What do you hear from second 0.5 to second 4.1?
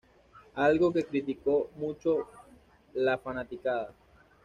Algo que critico mucho la fanaticada.